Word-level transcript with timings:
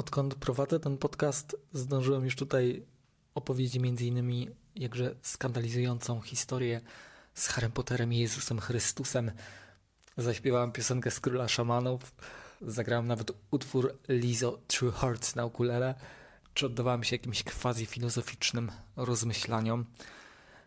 Odkąd 0.00 0.34
prowadzę 0.34 0.80
ten 0.80 0.98
podcast, 0.98 1.56
zdążyłem 1.72 2.24
już 2.24 2.36
tutaj 2.36 2.82
opowiedzieć 3.34 4.00
innymi 4.00 4.48
jakże 4.74 5.14
skandalizującą 5.22 6.20
historię 6.20 6.80
z 7.34 7.46
Harrym 7.48 7.72
Potterem 7.72 8.12
i 8.12 8.18
Jezusem 8.18 8.60
Chrystusem. 8.60 9.30
Zaśpiewałem 10.16 10.72
piosenkę 10.72 11.10
z 11.10 11.20
Króla 11.20 11.48
Szamanów, 11.48 12.14
zagrałem 12.62 13.06
nawet 13.06 13.32
utwór 13.50 13.98
Lizo 14.08 14.60
True 14.66 14.92
Hearts 14.92 15.34
na 15.34 15.44
ukulele, 15.44 15.94
czy 16.54 16.66
oddawałem 16.66 17.04
się 17.04 17.16
jakimś 17.16 17.44
quasi-filozoficznym 17.44 18.68
rozmyślaniom. 18.96 19.84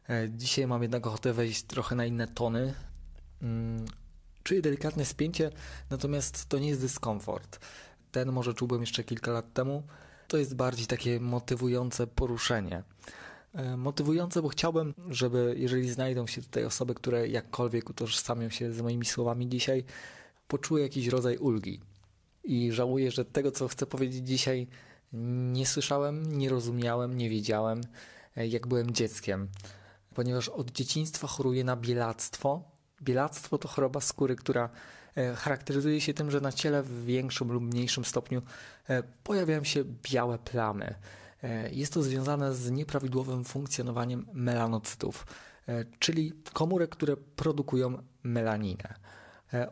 E, 0.09 0.29
dzisiaj 0.29 0.67
mam 0.67 0.81
jednak 0.81 1.07
ochotę 1.07 1.33
wejść 1.33 1.63
trochę 1.63 1.95
na 1.95 2.05
inne 2.05 2.27
tony. 2.27 2.73
Mm, 3.41 3.85
czuję 4.43 4.61
delikatne 4.61 5.05
spięcie, 5.05 5.51
natomiast 5.89 6.49
to 6.49 6.59
nie 6.59 6.69
jest 6.69 6.81
dyskomfort 6.81 7.59
ten 8.13 8.31
może 8.31 8.53
czułbym 8.53 8.81
jeszcze 8.81 9.03
kilka 9.03 9.31
lat 9.31 9.53
temu, 9.53 9.83
to 10.27 10.37
jest 10.37 10.55
bardziej 10.55 10.87
takie 10.87 11.19
motywujące 11.19 12.07
poruszenie. 12.07 12.83
E, 13.53 13.77
motywujące, 13.77 14.41
bo 14.41 14.49
chciałbym, 14.49 14.93
żeby 15.09 15.55
jeżeli 15.57 15.89
znajdą 15.89 16.27
się 16.27 16.41
tutaj 16.41 16.65
osoby, 16.65 16.93
które 16.95 17.27
jakkolwiek 17.27 17.89
utożsamią 17.89 18.49
się 18.49 18.73
z 18.73 18.81
moimi 18.81 19.05
słowami 19.05 19.49
dzisiaj, 19.49 19.83
poczuły 20.47 20.81
jakiś 20.81 21.07
rodzaj 21.07 21.37
ulgi. 21.37 21.81
I 22.43 22.71
żałuję, 22.71 23.11
że 23.11 23.25
tego, 23.25 23.51
co 23.51 23.67
chcę 23.67 23.85
powiedzieć 23.85 24.27
dzisiaj, 24.27 24.67
nie 25.53 25.65
słyszałem, 25.65 26.37
nie 26.37 26.49
rozumiałem, 26.49 27.17
nie 27.17 27.29
wiedziałem, 27.29 27.81
e, 28.37 28.47
jak 28.47 28.67
byłem 28.67 28.91
dzieckiem. 28.91 29.47
Ponieważ 30.15 30.49
od 30.49 30.71
dzieciństwa 30.71 31.27
choruję 31.27 31.63
na 31.63 31.75
bielactwo. 31.75 32.63
Bielactwo 33.01 33.57
to 33.57 33.67
choroba 33.67 33.99
skóry, 33.99 34.35
która 34.35 34.69
charakteryzuje 35.35 36.01
się 36.01 36.13
tym, 36.13 36.31
że 36.31 36.41
na 36.41 36.51
ciele 36.51 36.83
w 36.83 37.05
większym 37.05 37.51
lub 37.51 37.63
mniejszym 37.63 38.05
stopniu 38.05 38.41
e, 38.89 39.03
pojawiają 39.03 39.63
się 39.63 39.83
białe 40.11 40.37
plamy. 40.39 40.95
E, 41.43 41.69
jest 41.71 41.93
to 41.93 42.03
związane 42.03 42.55
z 42.55 42.71
nieprawidłowym 42.71 43.43
funkcjonowaniem 43.43 44.25
melanocytów, 44.33 45.25
czyli 45.99 46.33
komórek, 46.53 46.89
które 46.89 47.17
produkują 47.17 48.03
melaninę, 48.23 48.93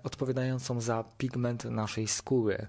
odpowiadającą 0.03 0.81
za 0.81 1.03
pigment 1.17 1.65
naszej 1.65 2.07
skóry. 2.07 2.67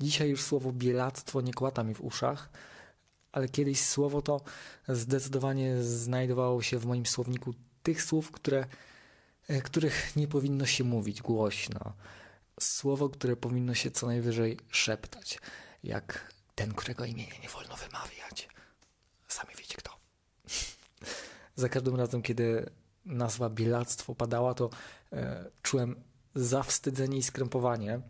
Dzisiaj 0.00 0.30
już 0.30 0.42
słowo 0.42 0.72
bielactwo 0.72 1.40
nie 1.40 1.54
kłata 1.54 1.82
mi 1.82 1.94
w 1.94 2.00
uszach, 2.00 2.50
ale 3.32 3.48
kiedyś 3.48 3.80
słowo 3.80 4.22
to 4.22 4.40
zdecydowanie 4.88 5.82
znajdowało 5.82 6.62
się 6.62 6.78
w 6.78 6.86
moim 6.86 7.06
słowniku 7.06 7.54
tych 7.82 8.02
słów, 8.02 8.30
które 8.30 8.60
E, 8.60 8.66
których 9.64 10.16
nie 10.16 10.28
powinno 10.28 10.66
się 10.66 10.84
mówić 10.84 11.22
głośno. 11.22 11.92
Słowo, 12.60 13.08
które 13.08 13.36
powinno 13.36 13.74
się 13.74 13.90
co 13.90 14.06
najwyżej 14.06 14.58
szeptać, 14.70 15.38
jak 15.84 16.32
ten, 16.54 16.74
którego 16.74 17.04
imienia 17.04 17.34
nie 17.42 17.48
wolno 17.48 17.76
wymawiać. 17.76 18.48
Sami 19.28 19.54
wiecie 19.58 19.74
kto. 19.76 19.90
Za 21.56 21.68
każdym 21.68 21.96
razem, 21.96 22.22
kiedy 22.22 22.70
nazwa 23.06 23.50
bielactwo 23.50 24.14
padała, 24.14 24.54
to 24.54 24.70
e, 25.12 25.44
czułem 25.62 25.96
zawstydzenie 26.34 27.16
i 27.18 27.22
skrępowanie, 27.22 28.00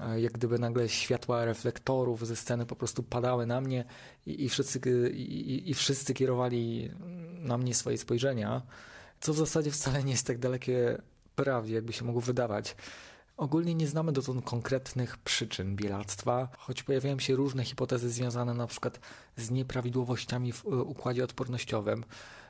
e, 0.00 0.20
jak 0.20 0.32
gdyby 0.32 0.58
nagle 0.58 0.88
światła 0.88 1.44
reflektorów 1.44 2.26
ze 2.26 2.36
sceny 2.36 2.66
po 2.66 2.76
prostu 2.76 3.02
padały 3.02 3.46
na 3.46 3.60
mnie 3.60 3.84
i, 4.26 4.44
i, 4.44 4.48
wszyscy, 4.48 5.10
i, 5.10 5.70
i 5.70 5.74
wszyscy 5.74 6.14
kierowali 6.14 6.90
na 7.38 7.58
mnie 7.58 7.74
swoje 7.74 7.98
spojrzenia 7.98 8.62
co 9.20 9.32
w 9.32 9.36
zasadzie 9.36 9.70
wcale 9.70 10.04
nie 10.04 10.12
jest 10.12 10.26
tak 10.26 10.38
dalekie 10.38 11.02
prawdzie, 11.34 11.74
jakby 11.74 11.92
się 11.92 12.04
mogło 12.04 12.20
wydawać. 12.20 12.76
Ogólnie 13.38 13.74
nie 13.74 13.86
znamy 13.86 14.12
dotąd 14.12 14.44
konkretnych 14.44 15.16
przyczyn 15.16 15.76
bielactwa, 15.76 16.48
choć 16.58 16.82
pojawiają 16.82 17.18
się 17.18 17.36
różne 17.36 17.64
hipotezy 17.64 18.10
związane 18.10 18.54
przykład 18.66 19.00
z 19.36 19.50
nieprawidłowościami 19.50 20.52
w 20.52 20.66
e, 20.66 20.68
układzie 20.68 21.24
odpornościowym 21.24 22.04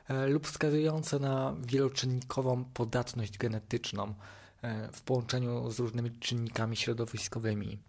e, 0.07 0.27
lub 0.27 0.47
wskazujące 0.47 1.19
na 1.19 1.55
wieloczynnikową 1.59 2.65
podatność 2.65 3.37
genetyczną 3.37 4.13
e, 4.61 4.89
w 4.91 5.01
połączeniu 5.01 5.71
z 5.71 5.79
różnymi 5.79 6.11
czynnikami 6.11 6.77
środowiskowymi. 6.77 7.79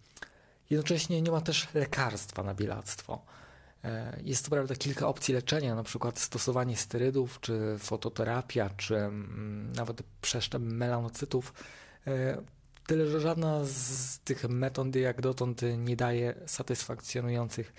Jednocześnie 0.69 1.21
nie 1.21 1.31
ma 1.31 1.41
też 1.41 1.67
lekarstwa 1.73 2.43
na 2.43 2.53
bielactwo. 2.53 3.21
E, 3.83 4.19
jest 4.23 4.45
to 4.45 4.51
prawda 4.51 4.75
kilka 4.75 5.07
opcji 5.07 5.33
leczenia, 5.33 5.75
na 5.75 5.83
przykład 5.83 6.19
stosowanie 6.19 6.77
sterydów, 6.77 7.39
czy 7.41 7.75
fototerapia, 7.79 8.69
czy 8.77 8.97
mm, 8.97 9.73
nawet 9.73 10.03
przeszczep 10.21 10.61
melanocytów. 10.61 11.53
E, 12.07 12.41
tyle, 12.87 13.07
że 13.07 13.19
żadna 13.19 13.59
z 13.63 14.19
tych 14.19 14.49
metod 14.49 14.95
jak 14.95 15.21
dotąd 15.21 15.61
nie 15.77 15.95
daje 15.95 16.35
satysfakcjonujących 16.45 17.73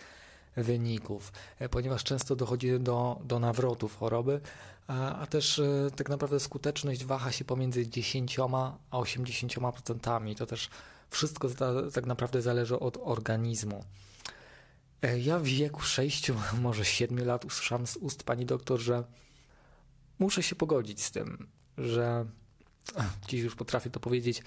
wyników, 0.57 1.33
e, 1.59 1.69
ponieważ 1.69 2.05
często 2.05 2.37
dochodzi 2.37 2.81
do, 2.81 3.21
do 3.25 3.39
nawrotów 3.39 3.97
choroby, 3.97 4.41
a, 4.87 5.19
a 5.19 5.27
też 5.27 5.63
tak 5.97 6.09
naprawdę 6.09 6.41
skuteczność 6.41 7.05
waha 7.05 7.33
się 7.33 7.45
pomiędzy 7.45 7.87
10 7.87 8.39
a 8.91 8.99
80%. 8.99 10.37
To 10.37 10.47
też 10.47 10.71
wszystko 11.11 11.49
tak 11.95 12.07
naprawdę 12.07 12.43
zależy 12.43 12.79
od 12.79 12.99
organizmu. 13.03 13.85
E, 15.03 15.19
ja 15.19 15.39
w 15.39 15.45
wieku 15.45 15.81
6, 15.81 16.33
może 16.63 16.85
7 16.85 17.27
lat 17.27 17.45
usłyszałem 17.45 17.87
z 17.87 17.97
ust 17.97 18.25
pani 18.25 18.47
doktor, 18.47 18.81
że 18.81 19.05
muszę 20.19 20.43
się 20.43 20.57
pogodzić 20.57 21.03
z 21.03 21.11
tym, 21.11 21.49
że 21.79 22.27
dziś 23.29 23.41
już 23.43 23.55
potrafię 23.55 23.91
to 23.91 24.01
powiedzieć, 24.01 24.43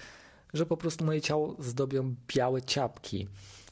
że 0.54 0.66
po 0.66 0.76
prostu 0.76 1.04
moje 1.04 1.20
ciało 1.20 1.56
zdobią 1.58 2.14
białe 2.34 2.62
ciapki. 2.62 3.28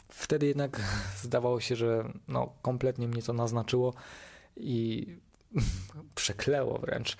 Wtedy 0.09 0.47
jednak 0.47 0.81
zdawało 1.23 1.61
się, 1.61 1.77
że 1.77 2.13
no, 2.29 2.53
kompletnie 2.63 3.09
mnie 3.09 3.23
to 3.23 3.33
naznaczyło 3.33 3.95
i 4.57 5.07
przekleło 6.15 6.79
wręcz. 6.79 7.17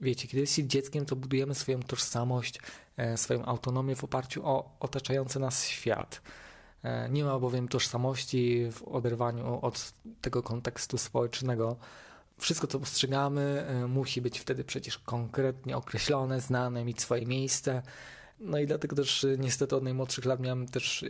Wiecie, 0.00 0.28
kiedy 0.28 0.40
jest 0.40 0.54
się 0.54 0.66
dzieckiem, 0.66 1.06
to 1.06 1.16
budujemy 1.16 1.54
swoją 1.54 1.82
tożsamość, 1.82 2.60
e, 2.96 3.16
swoją 3.16 3.44
autonomię 3.44 3.96
w 3.96 4.04
oparciu 4.04 4.46
o 4.46 4.76
otaczający 4.80 5.40
nas 5.40 5.66
świat. 5.66 6.20
E, 6.84 7.08
nie 7.10 7.24
ma 7.24 7.38
bowiem 7.38 7.68
tożsamości 7.68 8.66
w 8.72 8.82
oderwaniu 8.82 9.58
od 9.62 9.92
tego 10.20 10.42
kontekstu 10.42 10.98
społecznego. 10.98 11.76
Wszystko, 12.38 12.66
co 12.66 12.78
postrzegamy, 12.78 13.66
e, 13.68 13.86
musi 13.86 14.20
być 14.22 14.38
wtedy 14.38 14.64
przecież 14.64 14.98
konkretnie 14.98 15.76
określone, 15.76 16.40
znane, 16.40 16.84
mieć 16.84 17.00
swoje 17.00 17.26
miejsce. 17.26 17.82
No 18.40 18.58
i 18.58 18.66
dlatego 18.66 18.96
też 18.96 19.24
e, 19.24 19.38
niestety 19.38 19.76
od 19.76 19.84
najmłodszych 19.84 20.24
lat 20.24 20.40
miałem 20.40 20.68
też 20.68 21.04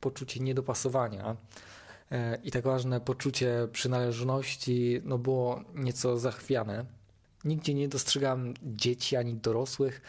poczucie 0.00 0.40
niedopasowania. 0.40 1.36
I 2.44 2.50
tak 2.50 2.64
ważne 2.64 3.00
poczucie 3.00 3.68
przynależności 3.72 5.00
no 5.04 5.18
było 5.18 5.60
nieco 5.74 6.18
zachwiane. 6.18 6.84
Nigdzie 7.44 7.74
nie 7.74 7.88
dostrzegam 7.88 8.54
dzieci 8.62 9.16
ani 9.16 9.34
dorosłych, 9.34 10.02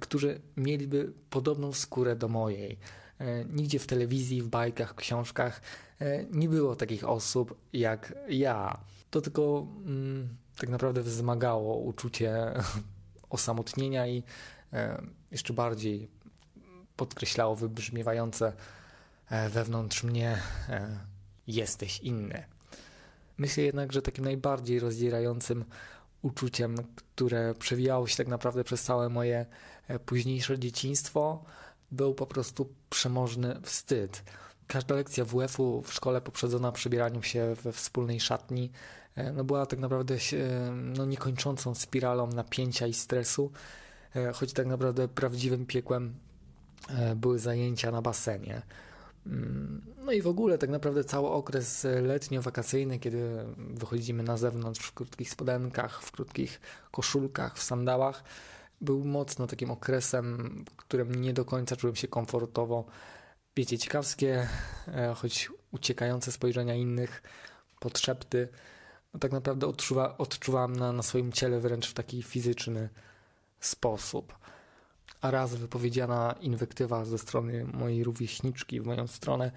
którzy 0.00 0.40
mieliby 0.56 1.12
podobną 1.30 1.72
skórę 1.72 2.16
do 2.16 2.28
mojej. 2.28 2.78
E, 3.18 3.44
nigdzie 3.44 3.78
w 3.78 3.86
telewizji, 3.86 4.42
w 4.42 4.48
bajkach, 4.48 4.94
książkach 4.94 5.60
e, 6.00 6.24
nie 6.24 6.48
było 6.48 6.76
takich 6.76 7.08
osób 7.08 7.60
jak 7.72 8.14
ja. 8.28 8.80
To 9.10 9.20
tylko 9.20 9.66
mm, 9.86 10.36
tak 10.58 10.68
naprawdę 10.68 11.02
wzmagało 11.02 11.76
uczucie 11.76 12.34
osamotnienia 13.30 14.06
i 14.06 14.22
e, 14.72 15.02
jeszcze 15.30 15.52
bardziej 15.52 16.08
podkreślało 16.96 17.56
wybrzmiewające 17.56 18.52
wewnątrz 19.50 20.04
mnie 20.04 20.38
jesteś 21.46 22.00
inny. 22.00 22.44
Myślę 23.38 23.62
jednak, 23.62 23.92
że 23.92 24.02
takim 24.02 24.24
najbardziej 24.24 24.80
rozdzierającym 24.80 25.64
uczuciem, 26.22 26.76
które 26.94 27.54
przewijało 27.54 28.06
się 28.06 28.16
tak 28.16 28.28
naprawdę 28.28 28.64
przez 28.64 28.82
całe 28.82 29.08
moje 29.08 29.46
późniejsze 30.06 30.58
dzieciństwo, 30.58 31.44
był 31.90 32.14
po 32.14 32.26
prostu 32.26 32.68
przemożny 32.90 33.60
wstyd. 33.62 34.22
Każda 34.66 34.94
lekcja 34.94 35.24
WF-u 35.24 35.82
w 35.82 35.92
szkole 35.92 36.20
poprzedzona 36.20 36.72
przebieraniem 36.72 37.22
się 37.22 37.54
we 37.62 37.72
wspólnej 37.72 38.20
szatni 38.20 38.70
e, 39.14 39.32
no 39.32 39.44
była 39.44 39.66
tak 39.66 39.78
naprawdę 39.78 40.14
e, 40.14 40.70
no, 40.70 41.04
niekończącą 41.04 41.74
spiralą 41.74 42.26
napięcia 42.26 42.86
i 42.86 42.94
stresu, 42.94 43.52
e, 44.16 44.32
choć 44.32 44.52
tak 44.52 44.66
naprawdę 44.66 45.08
prawdziwym 45.08 45.66
piekłem 45.66 46.14
były 47.16 47.38
zajęcia 47.38 47.90
na 47.90 48.02
basenie. 48.02 48.62
Mm, 49.26 49.82
no 50.04 50.12
i 50.12 50.22
w 50.22 50.26
ogóle 50.26 50.58
tak 50.58 50.70
naprawdę 50.70 51.04
cały 51.04 51.30
okres 51.30 51.86
letnio-wakacyjny, 52.02 52.98
kiedy 52.98 53.44
wychodzimy 53.56 54.22
na 54.22 54.36
zewnątrz 54.36 54.80
w 54.80 54.92
krótkich 54.92 55.30
spodenkach, 55.30 56.02
w 56.02 56.12
krótkich 56.12 56.60
koszulkach, 56.90 57.58
w 57.58 57.62
sandałach, 57.62 58.24
był 58.80 59.04
mocno 59.04 59.46
takim 59.46 59.70
okresem, 59.70 60.64
w 60.70 60.76
którym 60.76 61.14
nie 61.14 61.32
do 61.32 61.44
końca 61.44 61.76
czułem 61.76 61.96
się 61.96 62.08
komfortowo. 62.08 62.84
Wiecie, 63.56 63.78
ciekawskie, 63.78 64.48
e, 64.88 65.14
choć 65.14 65.50
uciekające 65.70 66.32
spojrzenia 66.32 66.74
innych, 66.74 67.22
podszepty, 67.80 68.48
no 69.14 69.20
tak 69.20 69.32
naprawdę 69.32 69.66
odczuwa, 69.66 70.18
odczuwałem 70.18 70.76
na, 70.76 70.92
na 70.92 71.02
swoim 71.02 71.32
ciele 71.32 71.60
wręcz 71.60 71.90
w 71.90 71.94
taki 71.94 72.22
fizyczny 72.22 72.88
sposób. 73.60 74.38
A 75.20 75.30
raz 75.30 75.54
wypowiedziana 75.54 76.34
inwektywa 76.40 77.04
ze 77.04 77.18
strony 77.18 77.64
mojej 77.64 78.04
rówieśniczki 78.04 78.80
w 78.80 78.86
moją 78.86 79.06
stronę 79.06 79.50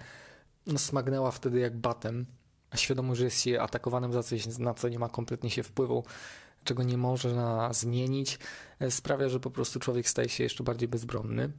no, 0.66 0.78
smagnęła 0.78 1.30
wtedy 1.30 1.60
jak 1.60 1.76
batem, 1.76 2.26
a 2.70 2.76
świadomość, 2.76 3.18
że 3.18 3.24
jest 3.24 3.40
się 3.40 3.60
atakowanym 3.60 4.12
za 4.12 4.22
coś, 4.22 4.58
na 4.58 4.74
co 4.74 4.88
nie 4.88 4.98
ma 4.98 5.08
kompletnie 5.08 5.50
się 5.50 5.62
wpływu, 5.62 6.04
czego 6.64 6.82
nie 6.82 6.98
można 6.98 7.72
zmienić, 7.72 8.38
e, 8.80 8.90
sprawia, 8.90 9.28
że 9.28 9.40
po 9.40 9.50
prostu 9.50 9.80
człowiek 9.80 10.08
staje 10.08 10.28
się 10.28 10.44
jeszcze 10.44 10.64
bardziej 10.64 10.88
bezbronny. 10.88 11.52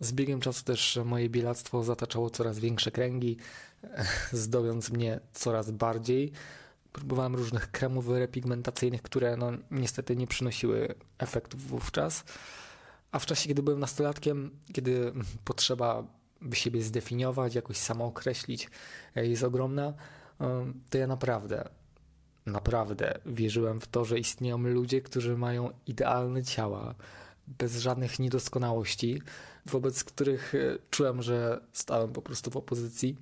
Z 0.00 0.12
biegiem 0.12 0.40
czasu 0.40 0.64
też 0.64 0.98
moje 1.04 1.28
bielactwo 1.28 1.84
zataczało 1.84 2.30
coraz 2.30 2.58
większe 2.58 2.90
kręgi, 2.90 3.36
zdobiąc 4.32 4.90
mnie 4.90 5.20
coraz 5.32 5.70
bardziej. 5.70 6.32
Próbowałem 6.92 7.36
różnych 7.36 7.70
kremów 7.70 8.08
repigmentacyjnych, 8.08 9.02
które 9.02 9.36
no, 9.36 9.52
niestety 9.70 10.16
nie 10.16 10.26
przynosiły 10.26 10.94
efektów 11.18 11.66
wówczas. 11.66 12.24
A 13.12 13.18
w 13.18 13.26
czasie, 13.26 13.48
kiedy 13.48 13.62
byłem 13.62 13.80
nastolatkiem, 13.80 14.50
kiedy 14.72 15.12
potrzeba 15.44 16.04
by 16.40 16.56
siebie 16.56 16.82
zdefiniować, 16.82 17.54
jakoś 17.54 17.76
samookreślić 17.76 18.70
e, 19.16 19.26
jest 19.26 19.44
ogromna, 19.44 19.94
e, 20.40 20.72
to 20.90 20.98
ja 20.98 21.06
naprawdę, 21.06 21.68
naprawdę 22.46 23.18
wierzyłem 23.26 23.80
w 23.80 23.86
to, 23.86 24.04
że 24.04 24.18
istnieją 24.18 24.58
ludzie, 24.58 25.00
którzy 25.00 25.36
mają 25.36 25.70
idealne 25.86 26.42
ciała, 26.42 26.94
bez 27.46 27.78
żadnych 27.78 28.18
niedoskonałości, 28.18 29.22
wobec 29.66 30.04
których 30.04 30.54
e, 30.54 30.78
czułem, 30.90 31.22
że 31.22 31.60
stałem 31.72 32.12
po 32.12 32.22
prostu 32.22 32.50
w 32.50 32.56
opozycji, 32.56 33.16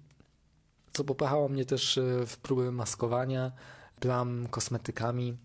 co 0.92 1.04
popychało 1.04 1.48
mnie 1.48 1.64
też 1.64 1.98
w 2.26 2.36
próby 2.36 2.72
maskowania, 2.72 3.52
plam 4.00 4.46
kosmetykami, 4.50 5.36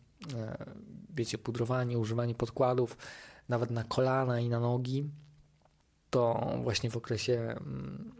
wiecie, 1.09 1.38
pudrowanie, 1.38 1.97
używanie 1.97 2.35
podkładów, 2.35 2.97
nawet 3.50 3.71
na 3.71 3.83
kolana 3.83 4.39
i 4.39 4.50
na 4.50 4.59
nogi, 4.59 5.09
to 6.09 6.51
właśnie 6.63 6.89
w 6.89 6.97
okresie 6.97 7.33
mm, 7.33 8.12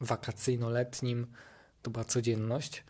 wakacyjno-letnim 0.00 1.26
to 1.82 1.90
była 1.90 2.04
codzienność. 2.04 2.84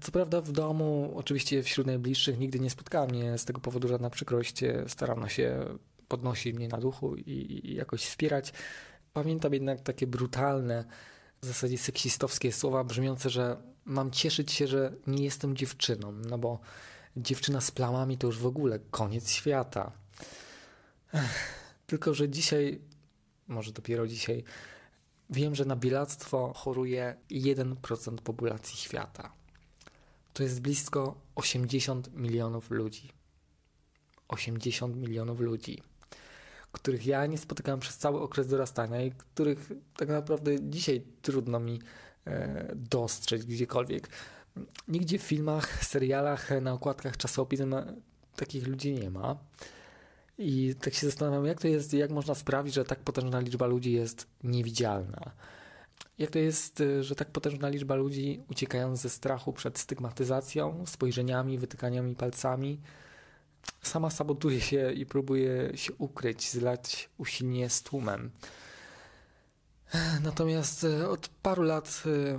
Co 0.00 0.12
prawda 0.12 0.40
w 0.40 0.52
domu, 0.52 1.12
oczywiście 1.16 1.62
wśród 1.62 1.86
najbliższych 1.86 2.38
nigdy 2.38 2.60
nie 2.60 2.70
spotkała 2.70 3.06
mnie 3.06 3.38
z 3.38 3.44
tego 3.44 3.60
powodu 3.60 3.88
żadna 3.88 4.10
przykrość. 4.10 4.60
Starano 4.86 5.28
się 5.28 5.64
podnosić 6.08 6.56
mnie 6.56 6.68
na 6.68 6.78
duchu 6.78 7.16
i, 7.16 7.60
i 7.64 7.74
jakoś 7.74 8.04
wspierać. 8.04 8.52
Pamiętam 9.12 9.54
jednak 9.54 9.80
takie 9.80 10.06
brutalne, 10.06 10.84
w 11.42 11.46
zasadzie 11.46 11.78
seksistowskie 11.78 12.52
słowa 12.52 12.84
brzmiące, 12.84 13.30
że 13.30 13.56
mam 13.84 14.10
cieszyć 14.10 14.52
się, 14.52 14.66
że 14.66 14.92
nie 15.06 15.24
jestem 15.24 15.56
dziewczyną, 15.56 16.12
no 16.12 16.38
bo 16.38 16.60
dziewczyna 17.16 17.60
z 17.60 17.70
plamami 17.70 18.18
to 18.18 18.26
już 18.26 18.38
w 18.38 18.46
ogóle 18.46 18.78
koniec 18.90 19.30
świata. 19.30 19.92
Tylko, 21.86 22.14
że 22.14 22.28
dzisiaj, 22.28 22.80
może 23.48 23.72
dopiero 23.72 24.06
dzisiaj, 24.06 24.44
wiem, 25.30 25.54
że 25.54 25.64
na 25.64 25.76
bielactwo 25.76 26.52
choruje 26.56 27.16
1% 27.30 28.16
populacji 28.16 28.76
świata. 28.76 29.32
To 30.36 30.42
jest 30.42 30.60
blisko 30.60 31.20
80 31.34 32.14
milionów 32.14 32.70
ludzi. 32.70 33.12
80 34.28 34.96
milionów 34.96 35.40
ludzi, 35.40 35.82
których 36.72 37.06
ja 37.06 37.26
nie 37.26 37.38
spotykałem 37.38 37.80
przez 37.80 37.98
cały 37.98 38.20
okres 38.20 38.46
dorastania 38.46 39.02
i 39.02 39.10
których 39.10 39.72
tak 39.96 40.08
naprawdę 40.08 40.56
dzisiaj 40.60 41.02
trudno 41.22 41.60
mi 41.60 41.80
e, 42.26 42.72
dostrzec 42.74 43.44
gdziekolwiek. 43.44 44.08
Nigdzie 44.88 45.18
w 45.18 45.22
filmach, 45.22 45.84
serialach, 45.84 46.50
na 46.60 46.72
okładkach 46.72 47.16
czasopism 47.16 47.74
takich 48.36 48.66
ludzi 48.66 48.92
nie 48.92 49.10
ma. 49.10 49.36
I 50.38 50.74
tak 50.80 50.94
się 50.94 51.06
zastanawiam, 51.06 51.46
jak 51.46 51.60
to 51.60 51.68
jest, 51.68 51.94
jak 51.94 52.10
można 52.10 52.34
sprawić, 52.34 52.74
że 52.74 52.84
tak 52.84 52.98
potężna 52.98 53.40
liczba 53.40 53.66
ludzi 53.66 53.92
jest 53.92 54.26
niewidzialna. 54.42 55.32
Jak 56.18 56.30
to 56.30 56.38
jest, 56.38 56.82
że 57.00 57.14
tak 57.14 57.30
potężna 57.30 57.68
liczba 57.68 57.94
ludzi 57.94 58.42
uciekając 58.50 59.00
ze 59.00 59.10
strachu 59.10 59.52
przed 59.52 59.78
stygmatyzacją, 59.78 60.86
spojrzeniami, 60.86 61.58
wytykaniami 61.58 62.14
palcami, 62.14 62.80
sama 63.82 64.10
sabotuje 64.10 64.60
się 64.60 64.92
i 64.92 65.06
próbuje 65.06 65.76
się 65.76 65.92
ukryć, 65.98 66.50
zlać 66.50 67.08
usilnie 67.18 67.70
z 67.70 67.82
tłumem. 67.82 68.30
Natomiast 70.22 70.84
e, 70.84 71.08
od 71.08 71.28
paru 71.28 71.62
lat 71.62 72.02
e, 72.06 72.38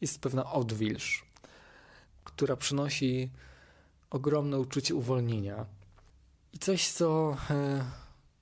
jest 0.00 0.20
pewna 0.20 0.52
odwilż, 0.52 1.24
która 2.24 2.56
przynosi 2.56 3.30
ogromne 4.10 4.58
uczucie 4.60 4.94
uwolnienia 4.94 5.66
i 6.52 6.58
coś, 6.58 6.88
co 6.88 7.36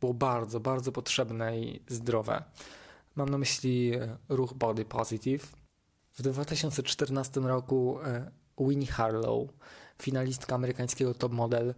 było 0.01 0.15
bardzo, 0.15 0.61
bardzo 0.61 0.93
potrzebne 0.93 1.61
i 1.61 1.83
zdrowe. 1.89 2.43
Mam 3.17 3.29
na 3.29 3.39
myśli 3.39 3.95
e, 3.95 4.17
ruch 4.29 4.55
Body 4.55 4.85
Positive. 4.85 5.47
W 6.15 6.23
2014 6.23 7.41
roku 7.41 7.99
e, 8.05 8.31
Winnie 8.59 8.87
Harlow, 8.87 9.49
finalistka 10.03 10.55
amerykańskiego 10.55 11.15
top 11.15 11.33
model, 11.33 11.75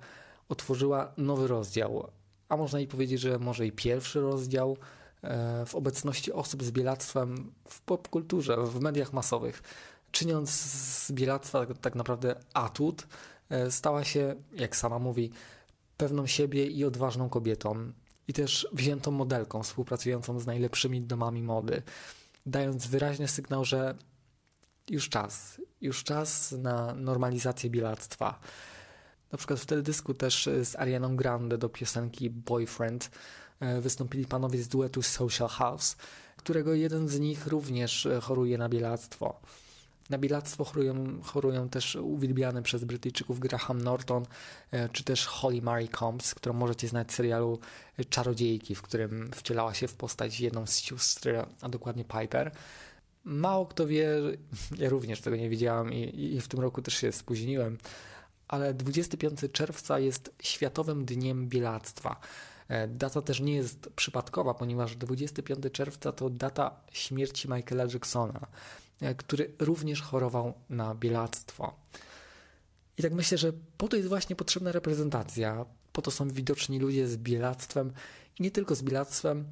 otworzyła 0.48 1.12
nowy 1.16 1.48
rozdział, 1.48 2.10
a 2.48 2.56
można 2.56 2.80
i 2.80 2.86
powiedzieć, 2.86 3.20
że 3.20 3.38
może 3.38 3.66
i 3.66 3.72
pierwszy 3.72 4.20
rozdział 4.20 4.76
w 5.66 5.74
obecności 5.74 6.32
osób 6.32 6.62
z 6.62 6.70
bielactwem 6.70 7.52
w 7.68 7.80
popkulturze, 7.80 8.56
w 8.56 8.80
mediach 8.80 9.12
masowych. 9.12 9.62
Czyniąc 10.10 10.50
z 10.50 11.12
bielactwa 11.12 11.66
tak 11.66 11.94
naprawdę 11.94 12.34
atut, 12.54 13.06
stała 13.70 14.04
się, 14.04 14.34
jak 14.52 14.76
sama 14.76 14.98
mówi, 14.98 15.30
pewną 15.96 16.26
siebie 16.26 16.66
i 16.66 16.84
odważną 16.84 17.28
kobietą. 17.28 17.92
I 18.32 18.34
też 18.34 18.68
wziętą 18.72 19.10
modelką 19.10 19.62
współpracującą 19.62 20.40
z 20.40 20.46
najlepszymi 20.46 21.02
domami 21.02 21.42
mody, 21.42 21.82
dając 22.46 22.86
wyraźny 22.86 23.28
sygnał, 23.28 23.64
że 23.64 23.94
już 24.90 25.08
czas, 25.08 25.60
już 25.80 26.04
czas 26.04 26.52
na 26.52 26.94
normalizację 26.94 27.70
bielactwa. 27.70 28.40
Na 29.32 29.38
przykład 29.38 29.60
w 29.60 29.66
teledysku 29.66 30.14
też 30.14 30.48
z 30.64 30.76
Arianą 30.76 31.16
Grande 31.16 31.58
do 31.58 31.68
piosenki 31.68 32.30
Boyfriend 32.30 33.10
e, 33.60 33.80
wystąpili 33.80 34.26
panowie 34.26 34.62
z 34.62 34.68
duetu 34.68 35.02
Social 35.02 35.48
House, 35.48 35.96
którego 36.36 36.74
jeden 36.74 37.08
z 37.08 37.18
nich 37.18 37.46
również 37.46 38.08
choruje 38.22 38.58
na 38.58 38.68
bielactwo. 38.68 39.40
Na 40.10 40.18
bielactwo 40.18 40.64
chorują, 40.64 41.22
chorują 41.22 41.68
też 41.68 41.94
uwielbiane 41.94 42.62
przez 42.62 42.84
Brytyjczyków 42.84 43.40
Graham 43.40 43.82
Norton, 43.82 44.26
e, 44.70 44.88
czy 44.88 45.04
też 45.04 45.26
Holly 45.26 45.62
Marie 45.62 45.88
Combs, 45.88 46.34
którą 46.34 46.54
możecie 46.54 46.88
znać 46.88 47.12
z 47.12 47.14
serialu 47.14 47.58
Czarodziejki, 48.08 48.74
w 48.74 48.82
którym 48.82 49.30
wcielała 49.34 49.74
się 49.74 49.88
w 49.88 49.94
postać 49.94 50.40
jedną 50.40 50.66
z 50.66 50.78
sióstr, 50.78 51.30
a 51.60 51.68
dokładnie 51.68 52.04
Piper. 52.04 52.52
Mało 53.24 53.66
kto 53.66 53.86
wie, 53.86 54.08
ja 54.78 54.88
również 54.88 55.20
tego 55.20 55.36
nie 55.36 55.50
wiedziałam 55.50 55.92
i, 55.92 56.34
i 56.34 56.40
w 56.40 56.48
tym 56.48 56.60
roku 56.60 56.82
też 56.82 56.94
się 56.94 57.12
spóźniłem, 57.12 57.78
ale 58.48 58.74
25 58.74 59.40
czerwca 59.52 59.98
jest 59.98 60.34
Światowym 60.42 61.04
Dniem 61.04 61.48
Bielactwa. 61.48 62.20
E, 62.68 62.88
data 62.88 63.22
też 63.22 63.40
nie 63.40 63.54
jest 63.54 63.90
przypadkowa, 63.96 64.54
ponieważ 64.54 64.96
25 64.96 65.64
czerwca 65.72 66.12
to 66.12 66.30
data 66.30 66.80
śmierci 66.92 67.48
Michaela 67.50 67.84
Jacksona. 67.92 68.46
E, 69.02 69.14
który 69.14 69.54
również 69.58 70.02
chorował 70.02 70.52
na 70.70 70.94
bielactwo. 70.94 71.74
I 72.98 73.02
tak 73.02 73.12
myślę, 73.12 73.38
że 73.38 73.52
po 73.78 73.88
to 73.88 73.96
jest 73.96 74.08
właśnie 74.08 74.36
potrzebna 74.36 74.72
reprezentacja, 74.72 75.64
po 75.92 76.02
to 76.02 76.10
są 76.10 76.28
widoczni 76.28 76.78
ludzie 76.78 77.08
z 77.08 77.16
bielactwem 77.16 77.92
i 78.38 78.42
nie 78.42 78.50
tylko 78.50 78.74
z 78.74 78.82
bielactwem, 78.82 79.44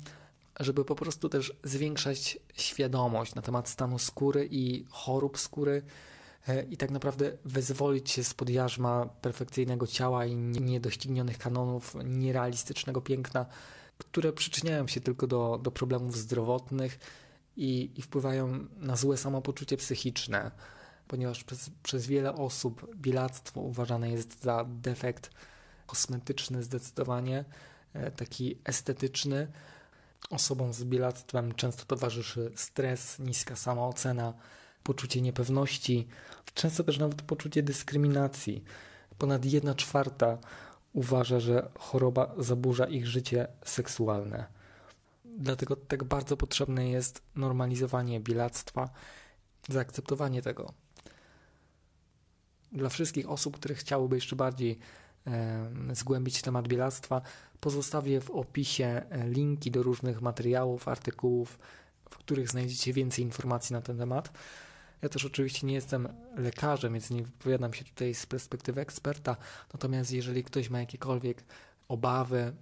żeby 0.61 0.85
po 0.85 0.95
prostu 0.95 1.29
też 1.29 1.53
zwiększać 1.65 2.39
świadomość 2.55 3.35
na 3.35 3.43
temat 3.43 3.69
stanu 3.69 3.99
skóry 3.99 4.49
i 4.51 4.87
chorób 4.91 5.39
skóry 5.39 5.83
e, 6.49 6.63
i 6.63 6.77
tak 6.77 6.91
naprawdę 6.91 7.33
wyzwolić 7.45 8.11
się 8.11 8.25
spod 8.25 8.51
jarzma 8.51 9.07
perfekcyjnego 9.07 9.87
ciała 9.87 10.27
i 10.27 10.37
niedoścignionych 10.37 11.39
kanonów 11.39 11.97
nierealistycznego 12.05 13.01
piękna, 13.01 13.47
które 13.99 14.33
przyczyniają 14.33 14.87
się 14.87 15.01
tylko 15.01 15.27
do, 15.27 15.61
do 15.63 15.71
problemów 15.71 16.17
zdrowotnych 16.17 16.99
i, 17.57 17.91
i 17.97 18.03
wpływają 18.03 18.67
na 18.77 18.97
złe 18.97 19.17
samopoczucie 19.17 19.77
psychiczne, 19.77 20.51
ponieważ 21.09 21.45
przez, 21.45 21.71
przez 21.83 22.07
wiele 22.07 22.35
osób 22.35 22.97
bielactwo 22.97 23.61
uważane 23.61 24.11
jest 24.11 24.43
za 24.43 24.65
defekt 24.69 25.31
kosmetyczny 25.87 26.63
zdecydowanie, 26.63 27.45
e, 27.93 28.11
taki 28.11 28.59
estetyczny. 28.65 29.47
Osobom 30.31 30.73
z 30.73 30.85
bielactwem 30.85 31.55
często 31.55 31.85
towarzyszy 31.85 32.53
stres, 32.55 33.19
niska 33.19 33.57
samoocena, 33.57 34.35
poczucie 34.83 35.21
niepewności, 35.21 36.09
często 36.55 36.85
też 36.85 36.99
nawet 36.99 37.23
poczucie 37.23 37.63
dyskryminacji. 37.63 38.65
Ponad 39.19 39.45
jedna 39.45 39.75
czwarta 39.75 40.39
uważa, 40.93 41.41
że 41.41 41.71
choroba 41.79 42.35
zaburza 42.39 42.85
ich 42.85 43.07
życie 43.07 43.47
seksualne. 43.65 44.60
Dlatego 45.41 45.77
tak 45.77 46.05
bardzo 46.05 46.37
potrzebne 46.37 46.89
jest 46.89 47.23
normalizowanie 47.37 48.21
bielactwa, 48.21 48.91
zaakceptowanie 49.69 50.43
tego. 50.43 50.73
Dla 52.73 52.89
wszystkich 52.89 53.31
osób, 53.31 53.57
które 53.57 53.75
chciałyby 53.75 54.17
jeszcze 54.17 54.37
bardziej 54.37 54.79
e, 55.27 55.71
zgłębić 55.93 56.43
temat 56.43 56.69
bielactwa, 56.69 57.23
pozostawię 57.61 58.21
w 58.21 58.31
opisie 58.31 59.03
e, 59.11 59.29
linki 59.29 59.71
do 59.71 59.83
różnych 59.83 60.23
materiałów, 60.23 60.89
artykułów, 60.89 61.59
w 62.11 62.19
których 62.19 62.49
znajdziecie 62.49 62.93
więcej 62.93 63.25
informacji 63.25 63.73
na 63.73 63.81
ten 63.81 63.99
temat. 63.99 64.33
Ja 65.03 65.09
też 65.09 65.25
oczywiście 65.25 65.67
nie 65.67 65.75
jestem 65.75 66.09
lekarzem, 66.37 66.93
więc 66.93 67.11
nie 67.11 67.23
wypowiadam 67.23 67.75
się 67.75 67.85
tutaj 67.85 68.15
z 68.15 68.27
perspektywy 68.27 68.81
eksperta. 68.81 69.37
Natomiast 69.73 70.13
jeżeli 70.13 70.45
ktoś 70.45 70.71
ma 70.71 70.81
jakiekolwiek 70.81 71.45
obawy, 71.89 72.53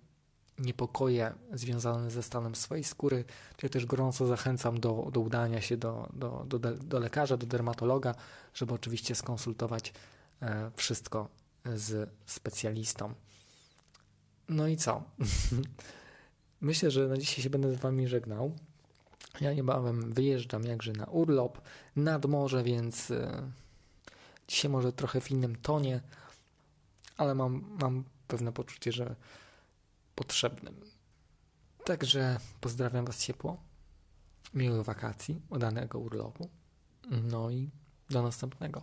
niepokoje 0.59 1.35
związane 1.53 2.11
ze 2.11 2.23
stanem 2.23 2.55
swojej 2.55 2.85
skóry, 2.85 3.25
ja 3.63 3.69
też 3.69 3.87
gorąco 3.87 4.27
zachęcam 4.27 4.81
do, 4.81 5.09
do 5.13 5.21
udania 5.21 5.61
się 5.61 5.77
do, 5.77 6.09
do, 6.13 6.45
do, 6.47 6.59
do 6.75 6.99
lekarza, 6.99 7.37
do 7.37 7.47
dermatologa, 7.47 8.15
żeby 8.55 8.75
oczywiście 8.75 9.15
skonsultować 9.15 9.93
e, 10.43 10.71
wszystko 10.77 11.29
z 11.75 12.11
specjalistą. 12.27 13.15
No 14.49 14.69
i 14.69 14.77
co? 14.77 15.03
Myślę, 16.61 16.91
że 16.91 17.09
na 17.09 17.17
dzisiaj 17.17 17.45
się 17.45 17.51
będę 17.51 17.75
z 17.75 17.77
Wami 17.77 18.09
żegnał. 18.09 18.53
Ja 19.41 19.53
niebawem 19.53 20.13
wyjeżdżam 20.13 20.65
jakże 20.65 20.93
na 20.93 21.05
urlop 21.05 21.61
nad 21.97 22.27
morze, 22.27 22.63
więc 22.63 23.11
e, 23.11 23.51
dzisiaj 24.49 24.71
może 24.71 24.93
trochę 24.93 25.21
w 25.21 25.31
innym 25.31 25.57
tonie, 25.57 26.01
ale 27.17 27.35
mam, 27.35 27.65
mam 27.81 28.05
pewne 28.29 28.53
poczucie, 28.53 28.93
że 28.93 29.15
potrzebnym. 30.19 30.81
Także 31.85 32.41
pozdrawiam 32.61 33.05
Was 33.05 33.25
ciepło, 33.25 33.63
miłych 34.55 34.85
wakacji, 34.85 35.43
udanego 35.51 35.99
urlopu, 35.99 36.49
no 37.11 37.51
i 37.51 37.71
do 38.11 38.23
następnego. 38.23 38.83